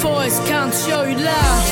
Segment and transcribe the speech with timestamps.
[0.00, 1.66] voice can't show you love.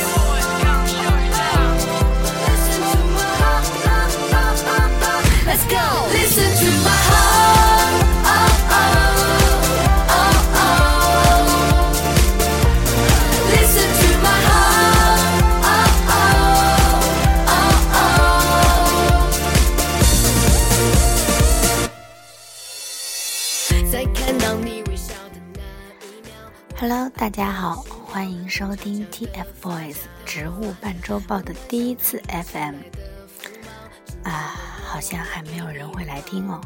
[5.45, 6.07] Let's go.
[6.11, 8.03] Listen to my heart.
[8.27, 8.75] Oh, oh,
[10.11, 10.65] oh, oh.
[13.49, 15.21] Listen to my heart.
[15.65, 18.03] Oh, oh, oh, oh.
[23.91, 25.59] 在看到你微笑的那
[26.05, 26.31] 一秒。
[26.79, 27.83] Hello，大家好，
[28.20, 32.74] 欢迎收听 TFBOYS 植物半周报的第一次 FM。
[34.24, 36.60] 啊，好像还没有人会来听哦。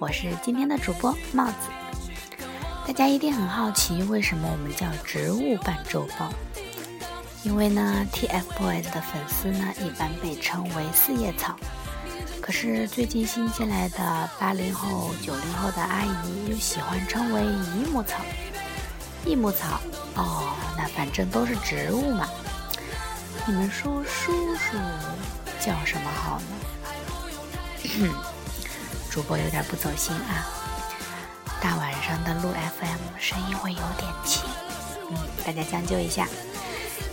[0.00, 1.52] 我是今天的主播帽子。
[2.84, 6.32] 大家一定很好奇，为什么我们叫植物半周报？
[7.44, 11.56] 因为呢，TFBOYS 的粉丝呢，一般被称为四叶草。
[12.40, 18.16] 可是最近新进来的八零后、九零后的阿姨又喜欢称为姨母草。
[19.26, 19.78] 益母草，
[20.16, 22.28] 哦，那反正都是植物嘛。
[23.46, 24.76] 你们说叔叔
[25.60, 26.40] 叫什么好
[27.98, 28.14] 呢？
[29.10, 30.46] 主播有点不走心啊。
[31.60, 34.44] 大晚上的录 FM，声音会有点轻，
[35.10, 36.26] 嗯，大家将就一下。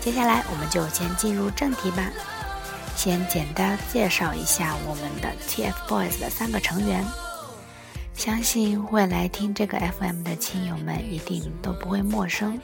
[0.02, 2.04] 接下来我们就先进入正题吧。
[2.96, 7.06] 先简单介绍一下我们的 TFBOYS 的三个成员。
[8.18, 12.60] 相信会来听这个 FM 的亲友们一定都不会陌生，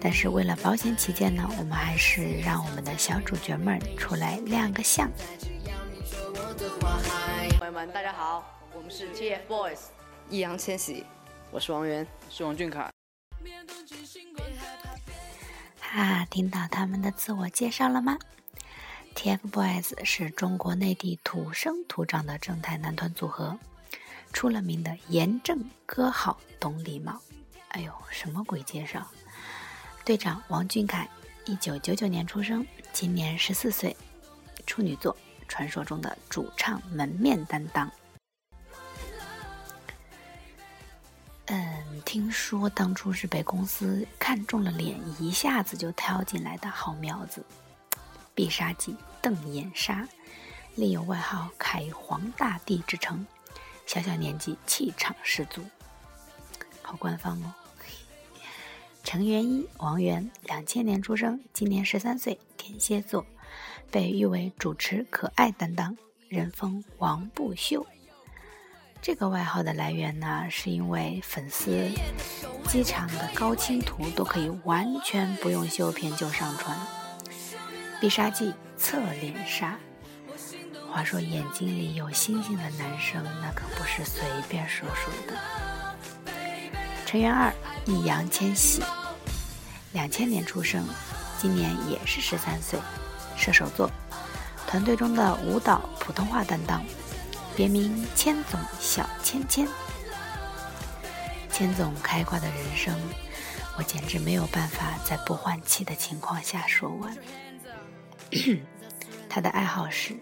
[0.00, 5.10] 但是为了保险起见呢，我们还是让我们的小主角们出来亮个相。
[7.58, 8.42] 朋友们，大家好，
[8.74, 9.78] 我们是 TFBOYS，
[10.30, 11.04] 易烊千玺，
[11.50, 12.90] 我是王源，是王俊凯。
[15.78, 18.16] 哈，听到他们的自我介绍了吗
[19.14, 23.58] ？TFBOYS 是中国内地土生土长的正太男团组合。
[24.32, 27.20] 出了名的严正、歌好、懂礼貌。
[27.68, 29.06] 哎呦，什么鬼介绍？
[30.04, 31.08] 队长王俊凯，
[31.44, 33.96] 一九九九年出生，今年十四岁，
[34.66, 35.16] 处女座，
[35.46, 37.90] 传说中的主唱门面担当。
[41.46, 47.44] 嗯，听说当初是被公司看中了脸，一下子就挑进来的好苗子。
[48.34, 50.08] 必杀技瞪眼杀，
[50.76, 53.26] 另有外号“凯皇大帝”之称。
[53.92, 55.64] 小小年纪，气场十足，
[56.80, 57.52] 好官方哦。
[59.02, 63.26] 成员一王源，两千年出生，今年十三岁，天蝎座，
[63.90, 65.96] 被誉为主持可爱担当，
[66.28, 67.84] 人封王不秀。
[69.02, 71.88] 这个外号的来源呢，是因为粉丝
[72.68, 76.78] 机场的高清图都可以完全不用修片就上传。
[78.00, 79.76] 必杀技侧脸杀。
[80.90, 85.38] 话说眼睛里有星星的男生，那可不是随便说说的。
[87.06, 87.52] 成员二
[87.86, 88.82] 易烊千玺，
[89.92, 90.84] 两千年出生，
[91.38, 92.78] 今年也是十三岁，
[93.36, 93.88] 射手座，
[94.66, 96.84] 团队中的舞蹈普通话担当，
[97.56, 99.68] 别名千总小千千。
[101.52, 102.98] 千总开挂的人生，
[103.78, 107.16] 我简直没有办法在不换气的情况下说完。
[109.30, 110.16] 他的爱好是。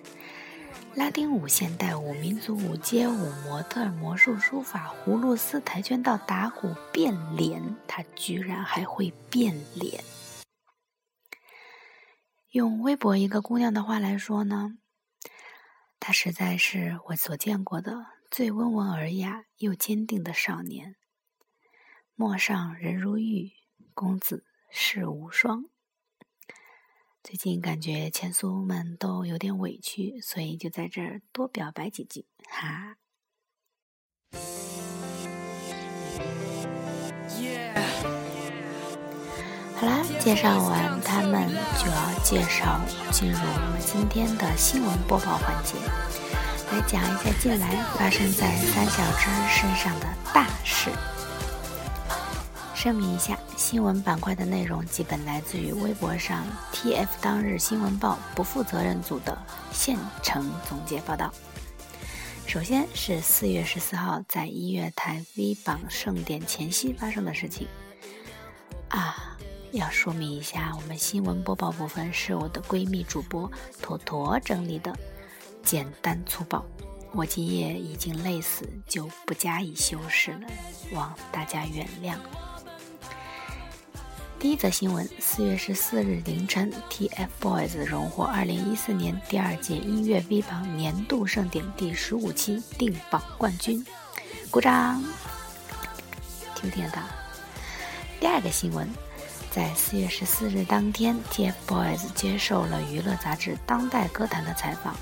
[0.99, 10.03] 拉丁舞、现代舞、民族舞、街舞、模特、魔术、书法、葫芦丝、跆拳道、打鼓、变脸，他居然还会变脸。
[12.51, 14.77] 用微博一个姑娘的话来说呢，
[16.01, 20.97] 他实在是我所见过的最温文尔雅又坚定的少年。
[22.17, 23.53] 陌上人如玉，
[23.95, 25.67] 公子世无双。
[27.29, 32.97] 最近感觉前苏们都有点委屈，所以就在这儿多表白几句哈。
[39.77, 41.47] 好啦，介绍完他们，
[41.79, 42.81] 就要介绍
[43.13, 45.75] 进入我们今天的新闻播报环节，
[46.73, 47.69] 来讲一下近来
[47.99, 50.91] 发生在三小只身上的大事。
[52.81, 59.37] 声明一下，新闻板块的内容基本来自于微博上 TF 当日新闻报不负责任组的
[59.73, 61.35] 现成总结报道。
[62.47, 67.67] 首先是四月十四号在音乐台 V 榜盛典前夕发生的事情。
[68.91, 69.37] 啊，
[69.73, 73.51] 要说明一下，我们新闻播报部分是我的闺蜜主播
[73.83, 74.97] 坨坨整理的，
[75.65, 76.65] 简单粗暴。
[77.13, 80.47] 我今夜已经累死，就不加以修饰了，
[80.93, 82.15] 望大家原谅。
[84.41, 93.85] 第一则新闻：四月十四日凌晨，TFBOYS 荣获二零一四年第二届音乐 V 榜年度盛典第十五期定榜冠军，
[94.49, 95.03] 鼓掌！
[96.55, 97.03] 听不听得？
[98.21, 98.89] 第二个新闻：
[99.51, 104.95] 在四月十四日当天，TFBOYS 接受了娱乐杂志《当代歌坛》的采访。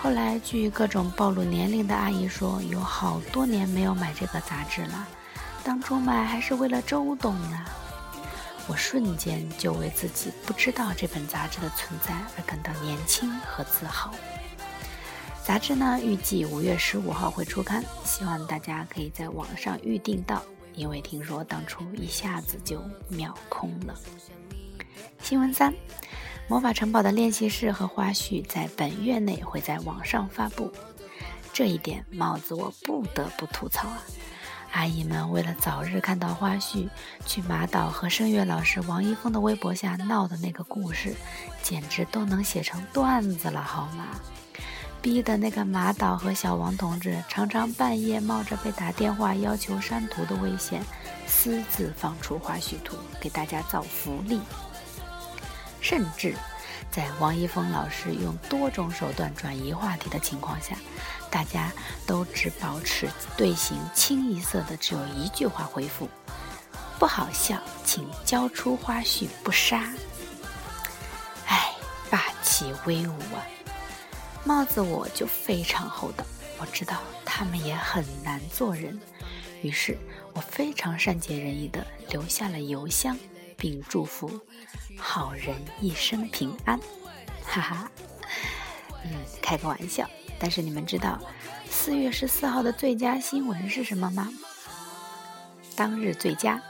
[0.00, 5.06] 后来，据各种暴露年龄的阿姨说，有好多年没有买这个杂志了。
[5.62, 7.62] 当初买还是为了周董呢。
[8.68, 14.12] 我瞬间就为自己不知道这本杂志的存在而感到年轻和自豪。
[15.44, 20.42] 杂志呢，预计五月十五号会出刊，希望大家可以在网上预定到。
[20.74, 23.94] 因为听说当初一下子就秒空了。
[25.22, 25.72] 新闻三，
[26.48, 30.70] 魔法城堡的练习室和花絮在本月内会在网上发布，
[31.52, 34.02] 这一点帽子我不得不吐槽啊！
[34.76, 36.86] 阿姨们为了早日看到花絮，
[37.24, 41.16] 去马导和声乐老师王一峰的微博下闹的那个故事，
[41.62, 44.08] 简直都能写成段子了，好吗？
[45.00, 50.82] 逼的那个马导和小王同志常常半夜冒着被打电话要求删图的危险，
[51.26, 54.38] 私自放出花絮图给大家造福利。
[55.80, 56.34] 甚至
[56.90, 60.76] 在王一峰老师用多种手段转移话题的情况下，
[61.30, 61.70] 大家
[62.06, 66.08] 都只保持队形清一色的只有一句话回复：
[66.98, 69.92] 不好笑，请交出花絮不杀。
[71.46, 71.70] 哎，
[72.10, 73.44] 霸气威武啊！
[74.44, 76.24] 帽子我就非常厚道，
[76.58, 78.98] 我知道他们也很难做人，
[79.60, 79.98] 于是
[80.32, 83.18] 我非常善解人意的留下了邮箱，
[83.56, 84.40] 并祝福
[84.98, 86.78] 好人一生平安，
[87.44, 87.90] 哈哈，
[89.04, 90.08] 嗯，开个玩笑。
[90.38, 91.18] 但是你们知道
[91.70, 94.28] 四月十四号的最佳新闻是什么吗？
[95.74, 96.62] 当日最佳，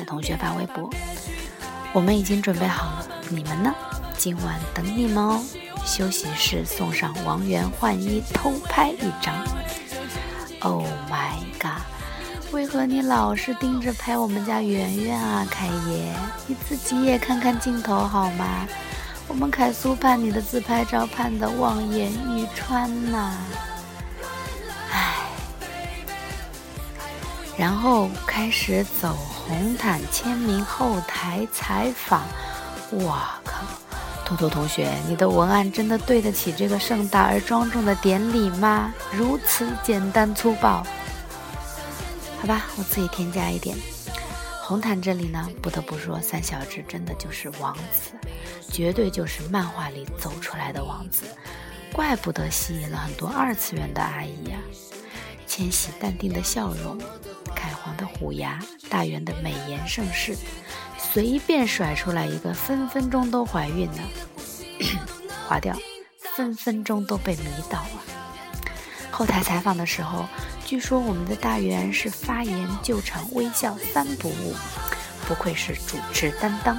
[0.04, 0.88] 同学发微博
[1.92, 3.74] ：“我们已经准备好了，你们呢？
[4.16, 5.40] 今晚等你们哦。
[5.84, 9.34] 休息室送上王源换衣偷拍一张。
[10.60, 11.82] ”Oh my god！
[12.52, 16.12] 为何你老是盯着拍我们家圆圆啊，凯爷？
[16.46, 18.66] 你自己也看看镜头好吗？
[19.28, 23.34] 我们凯苏盼你的自拍照盼得望眼欲穿呐、
[27.62, 32.22] 然后开始走红毯签名后台采访，
[32.90, 33.62] 我靠！
[34.24, 38.92] 兔兔同学，你的文案真的对得起这个盛大而庄重的典礼吗？
[39.12, 40.84] 如此简单粗暴？
[42.40, 43.76] 好吧，我自己添加一点。
[44.64, 48.10] 红毯这里呢，不得不说，三小只真的就是王子，
[48.72, 51.26] 绝对就是漫画里走出来的王子，
[51.92, 54.58] 怪不得吸引了很多二次元的阿姨呀、
[55.54, 56.98] 千玺淡定的笑容，
[57.54, 60.34] 凯皇的虎牙，大圆的美颜盛世，
[60.96, 64.02] 随便甩出来一个，分分钟都怀孕呢。
[65.46, 65.76] 划掉，
[66.34, 68.00] 分分钟都被迷倒啊！
[69.10, 70.26] 后台采访的时候，
[70.64, 74.54] 据说我们的大圆是发言、救场、微笑三不误，
[75.28, 76.78] 不愧是主持担当。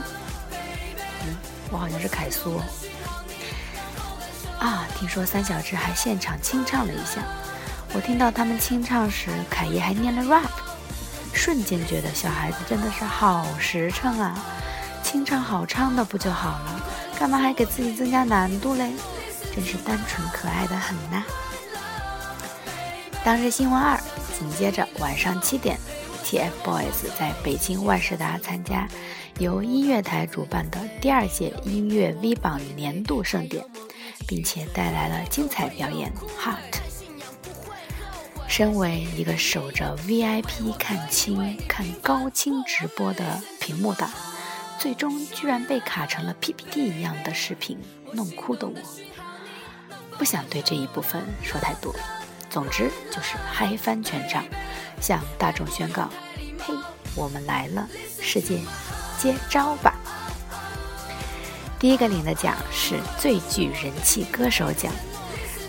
[1.21, 1.35] 嗯，
[1.69, 2.63] 我好像是凯苏哦。
[4.57, 7.23] 啊，听说三小只还现场清唱了一下。
[7.93, 10.49] 我听到他们清唱时，凯爷还念了 rap，
[11.31, 14.43] 瞬间觉得小孩子真的是好实诚啊！
[15.03, 16.81] 清唱好唱的不就好了，
[17.19, 18.91] 干嘛还给自己增加难度嘞？
[19.55, 21.23] 真是单纯可爱的很呐。
[23.23, 23.99] 当日新闻二，
[24.37, 25.77] 紧接着晚上七点
[26.25, 28.87] ，TFBOYS 在北京万事达参加
[29.37, 33.63] 由音乐台主办的第二届音乐 V 榜年度盛典，
[34.27, 36.11] 并且带来了精彩表演
[36.43, 36.79] 《Heart》。
[38.55, 44.07] 身为一个守着 VIP 看清看高清直播的屏幕党，
[44.77, 47.79] 最终居然被卡成了 PPT 一样的视频，
[48.11, 48.75] 弄哭的我，
[50.19, 51.95] 不想对这一部分说太多。
[52.47, 54.45] 总之就是嗨翻全场，
[55.01, 56.07] 向大众宣告
[56.63, 56.75] ：“嘿，
[57.15, 57.89] 我们来了，
[58.21, 58.59] 世界
[59.17, 59.95] 接招吧！”
[61.79, 64.93] 第一个领的奖是最具人气歌手奖。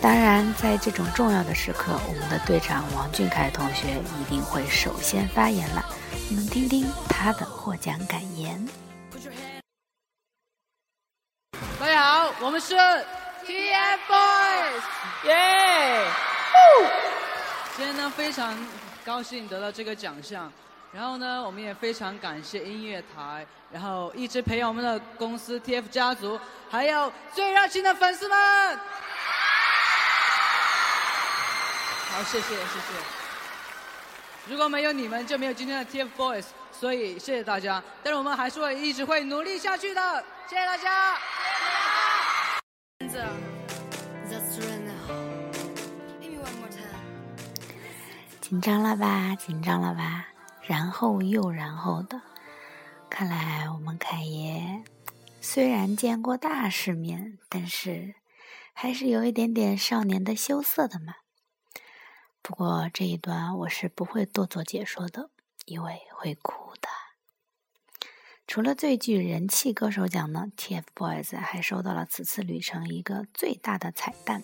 [0.05, 3.89] 当然，在这种重要的时刻，我们的队长王俊凯同学
[4.21, 5.83] 一定会首先发言了。
[6.29, 8.69] 我们听听他的获奖感言。
[11.81, 12.75] 大家好，我们是
[13.47, 14.83] TFBOYS，
[15.25, 16.07] 耶！
[17.75, 18.55] 今天呢，非常
[19.07, 20.53] 高兴得到这个奖项，
[20.93, 28.79] 然后呢，我们也非常感谢音乐台，然后一直培养我们的公司 TF 家族，还有最热情的粉丝们。
[32.15, 32.95] 好，谢谢谢谢。
[34.49, 37.83] 如果没有你们，就没有今天的 TFBOYS，所以谢谢大家。
[38.05, 41.17] 但是我们还是会一直会努力下去的，谢谢大家。
[48.41, 49.35] 紧张了吧？
[49.35, 50.29] 紧张了吧？
[50.63, 52.23] 然后又然后的，
[53.11, 54.85] 看来我们凯爷
[55.41, 58.15] 虽然见过大世面，但是
[58.73, 61.15] 还是有一点点少年的羞涩的嘛。
[62.47, 65.31] 不过这一段我是不会多做解说的，
[65.65, 66.89] 因为会哭的。
[68.47, 74.43] 除了最具人气歌手奖呢，TFBOYS 还收到了此次旅程一个最大的彩蛋。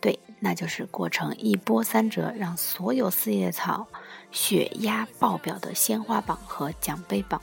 [0.00, 3.86] 对，那就是过程一波三折，让所有四叶草
[4.32, 7.42] 血压爆表的鲜花榜和奖杯榜。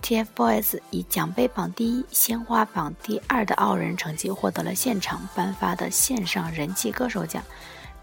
[0.00, 7.44] TFBOYS 以奖杯榜第一、鲜花榜第二的傲人成绩，获得了现场颁发的线上人气歌手奖，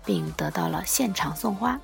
[0.05, 1.79] 并得到了现场送花。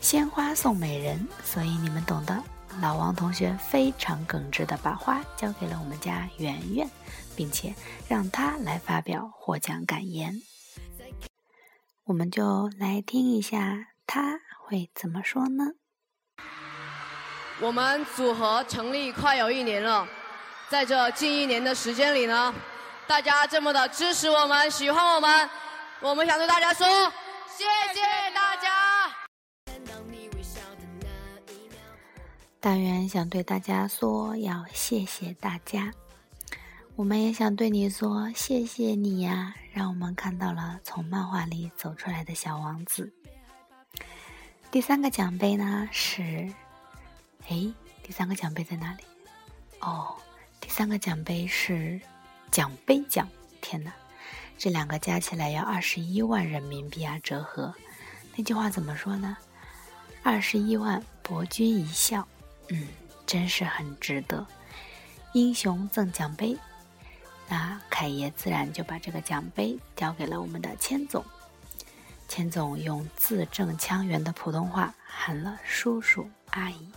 [0.00, 2.42] 鲜花送美人，所以你们懂的。
[2.80, 6.90] 老王同学非常耿直的把花交给了我们家圆圆，
[7.36, 7.74] 并且
[8.08, 10.40] 让他来发表获奖感言。
[12.04, 15.72] 我们就来听一下他会怎么说呢？
[17.60, 20.08] 我们组合成立快有一年了，
[20.70, 22.52] 在这近一年的时间里呢，
[23.06, 25.48] 大家这么的支持我们、喜欢我们，
[26.04, 26.84] 我们想对大家说，
[27.46, 27.62] 谢
[27.94, 28.00] 谢
[28.34, 28.68] 大家。
[29.66, 31.78] 看到你微笑的那一秒。
[32.58, 35.92] 大圆想对大家说，要谢谢大家。
[36.96, 43.12] 我们也想对你说，谢谢你呀，让我们看到了从漫画里走出来的小王子。
[44.72, 46.52] 第三个奖杯呢是，
[47.46, 49.04] 诶，第三个奖杯在哪里？
[49.78, 50.16] 哦，
[50.60, 52.00] 第三个奖杯是
[52.50, 53.28] 奖杯奖。
[53.60, 53.92] 天哪，
[54.58, 57.74] 这两个加起来要二十一万人民币啊，折合。
[58.36, 59.36] 那句话怎么说呢？
[60.22, 62.26] 二十一万博君一笑。
[62.68, 62.88] 嗯，
[63.26, 64.46] 真是很值得。
[65.32, 66.56] 英雄赠奖杯，
[67.48, 71.24] 那凯爷自然就把这个奖杯交给了我们的千总。
[72.28, 76.88] 千总用字正腔圆的普通话喊了叔叔阿姨，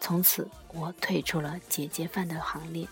[0.00, 2.86] 从此我退出了姐姐范的行列。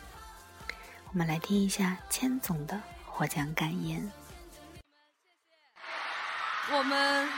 [1.13, 2.81] 我们来听一下千总的
[3.21, 4.11] 获奖感言。
[6.73, 7.29] 我们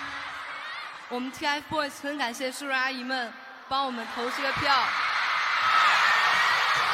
[1.09, 3.33] 我们 TFBOYS 很感谢叔叔阿姨们
[3.69, 4.73] 帮我们投这个票，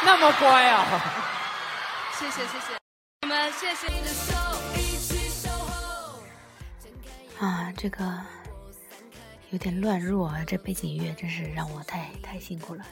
[0.07, 0.87] 那么乖啊！
[2.19, 2.79] 谢谢谢谢
[3.21, 4.33] 你们，谢谢你的手。
[7.45, 8.19] 啊，这个
[9.51, 10.43] 有点乱入啊！
[10.47, 12.83] 这背景音乐真是让我太太辛苦了。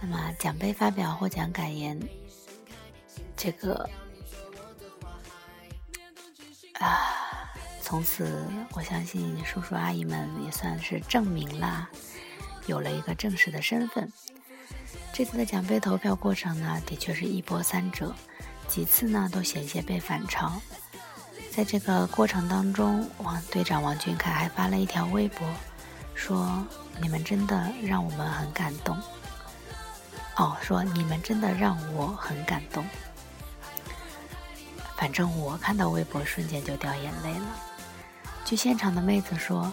[0.00, 1.96] 那么奖杯发表获奖感言，
[3.36, 3.88] 这个
[6.80, 11.88] 啊，从此我相信叔叔阿姨们也算是证明了，
[12.66, 14.12] 有了一个正式的身份。
[15.12, 18.14] 这次的奖杯投票过程呢，的确是一波三折，
[18.68, 20.52] 几次呢都险些被反超。
[21.50, 25.48] 在这个过程当中，王队长王俊凯还发了一条微博，
[26.14, 26.62] 说
[27.00, 28.94] ：“你们真的让我们很感动。”
[30.36, 32.84] 哦，说你们真的让我很感动。
[34.96, 37.46] 反正我看到微博瞬间就掉眼泪了。
[38.44, 39.72] 据现场的妹子说，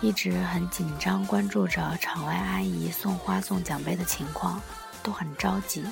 [0.00, 4.60] 一直很紧张关注着场外阿姨送花送奖杯的情况，
[5.02, 5.84] 都很着急。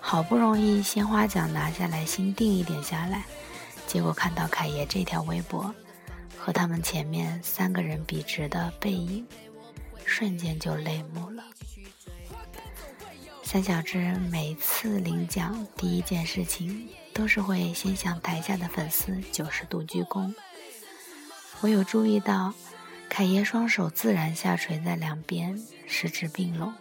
[0.00, 3.24] 好不容易鲜花奖拿下来，心定一点下来，
[3.86, 5.72] 结果看到凯爷这条微博
[6.36, 9.24] 和他们前面三个人笔直的背影，
[10.04, 11.44] 瞬间就泪目了。
[13.44, 13.98] 三小只
[14.30, 20.34] 每次领奖第一件事情都是会先向台下的粉丝九十度鞠躬。
[21.60, 22.52] 我有注意到，
[23.08, 26.74] 凯爷双手自然下垂在两边，十指并拢，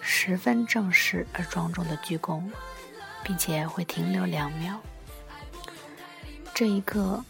[0.00, 2.42] 十分正式而庄重的鞠躬，
[3.22, 4.80] 并且会停留两秒。
[6.54, 7.22] 这一刻，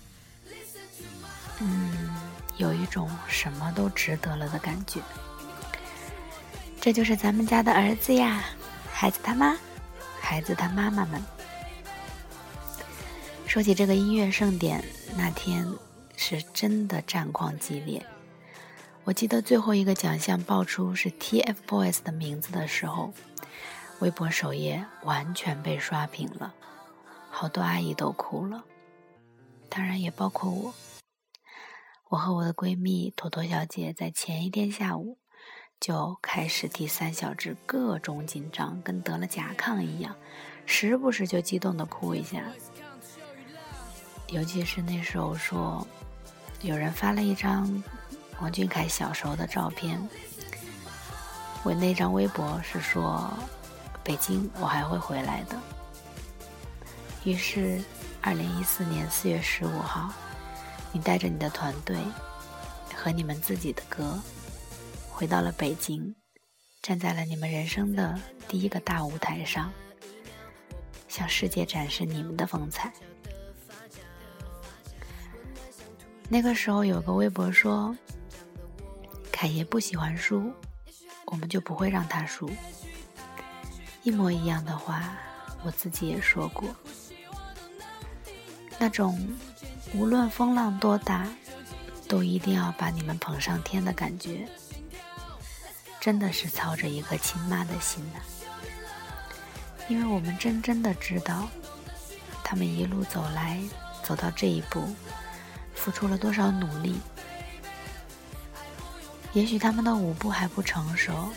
[1.61, 2.15] 嗯，
[2.57, 5.01] 有一种什么都值得了的感觉。
[6.81, 8.45] 这就是咱们家的儿子呀，
[8.93, 9.57] 孩子他妈，
[10.21, 11.21] 孩子他妈妈们。
[13.49, 14.85] 说起这个音乐盛典，
[15.17, 15.67] 那天
[16.19, 18.05] 是真的战况激烈。
[19.05, 23.11] 我记得最后一个奖项爆出是 TFBOYS 的名字的时候，
[24.01, 26.55] 微博首页完全被刷屏了，
[27.31, 28.65] 好多阿姨都哭了，
[29.71, 30.75] 当然也包括我。
[32.11, 35.17] 我和我的闺蜜坨坨小姐在前一天下午。
[35.81, 40.17] 就开始替三小只各种紧张，跟得了甲亢一样，
[40.67, 42.43] 时不时就激动的哭一下。
[44.29, 45.87] 尤其是那时候说，
[46.61, 47.83] 有人发了一张
[48.41, 50.07] 王俊凯小时候的照片，
[51.63, 53.33] 我那张微博是说
[54.05, 55.59] 北京我还会回来的。
[57.25, 57.83] 于是，
[58.21, 60.13] 二零一四年四月十五号，
[60.93, 61.97] 你带着你的团队
[62.95, 64.19] 和你们自己的歌。
[65.11, 66.15] 回到了北京，
[66.83, 69.73] 站在了你们人生的第一个大舞台上，
[71.09, 72.93] 向世界展示你们的风采。
[76.29, 77.97] 那个时候有个微博说
[79.33, 80.53] ：“凯爷不喜欢输，
[81.25, 82.51] 我们就不会让他输。”
[84.05, 85.17] 一模一样的话，
[85.65, 86.69] 我自己也说过。
[88.79, 89.19] 那种
[89.95, 91.27] 无论风浪多大，
[92.07, 94.47] 都一定要把你们捧上天的感觉。
[95.99, 98.21] 真的是操着一颗亲妈的心呐，
[99.89, 101.49] 因为我们真真的知道，
[102.45, 103.61] 他们一路走来，
[104.03, 104.89] 走到这一步，
[105.79, 107.01] 付出了多少努力。
[109.33, 111.29] 也许他们的舞步还不成熟，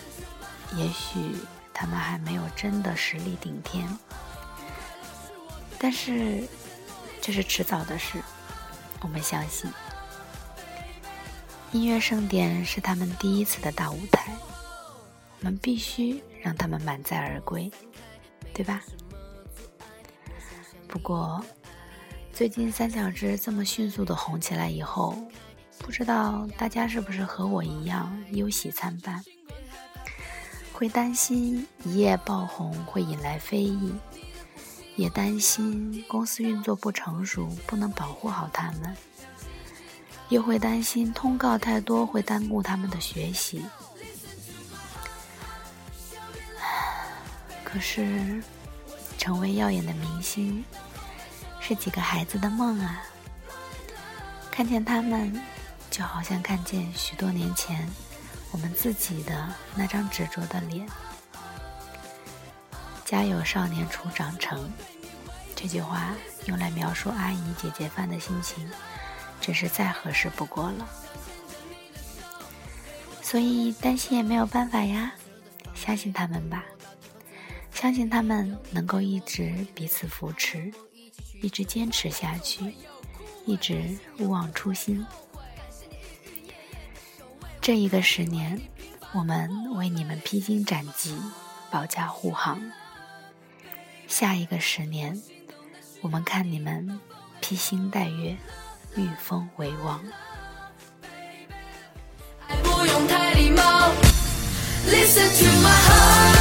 [0.76, 1.36] 也许
[1.74, 3.88] 他们还没有真的实力顶天，
[5.78, 6.48] 但是
[7.22, 8.22] 这是迟早的事，
[9.02, 9.72] 我们相信。
[11.72, 14.34] 音乐盛典是他们第一次的大舞台。
[15.40, 17.72] 我们必须让他们满载而归，
[18.54, 18.80] 对吧？
[20.88, 21.44] 不过，
[22.42, 25.16] 最近三小只这么迅速的红起来以后，
[25.78, 29.24] 不知道大家是不是和我一样忧喜参半，
[30.74, 33.94] 会担心一夜爆红会引来非议，
[34.96, 38.98] 也担心公司运作不成熟不能保护好他们，
[40.30, 43.64] 又会担心通告太多会耽误他们的学习。
[47.64, 48.42] 可是，
[49.20, 50.66] 成为耀眼的明星，
[51.62, 53.04] 是几个孩子的梦啊！
[54.50, 55.42] 看见他们，
[55.90, 57.88] 就好像看见许多年前
[58.52, 60.86] 我们自己的那张执着的脸。
[63.06, 64.70] 家有少年初长成，
[65.56, 66.14] 这句话
[66.48, 68.70] 用来描述阿姨姐姐范的心情，
[69.40, 70.88] 真是再合适不过了。
[73.22, 75.14] 所以担心也没有办法呀，
[75.74, 76.66] 相信他们吧。
[77.74, 80.72] 相信他们能够一直彼此扶持，
[81.42, 82.76] 一直坚持下去，
[83.46, 85.06] 一直勿忘初心。
[87.60, 88.62] 这一个十年，
[89.12, 91.16] 我们为你们披荆斩棘，
[91.72, 92.60] 保驾护航；
[94.08, 95.20] 下一个十年，
[96.02, 97.00] 我们看你们
[97.40, 98.38] 披星戴月，
[98.96, 100.00] 御风为王。
[102.64, 103.90] 不用太礼貌
[104.88, 106.41] ，Listen to my heart。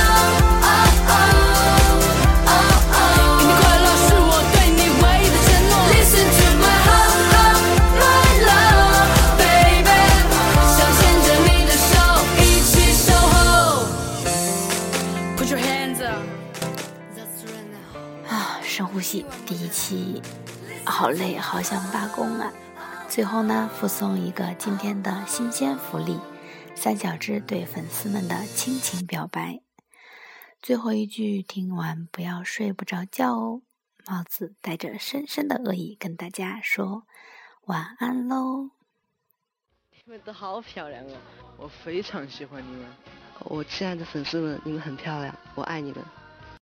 [19.11, 20.23] 第一期，
[20.87, 22.53] 好累，好想罢工啊！
[23.09, 26.17] 最后呢，附送一个今天的新鲜福利：
[26.77, 29.63] 三小只对粉丝们的亲情表白。
[30.63, 33.63] 最后一句听完不要睡不着觉哦。
[34.07, 37.03] 帽子带着深深的恶意跟大家说
[37.65, 38.71] 晚安喽。
[39.91, 41.17] 你们都好漂亮哦，
[41.57, 42.87] 我非常喜欢你们，
[43.41, 46.01] 我亲爱的粉丝们，你们很漂亮，我爱你们。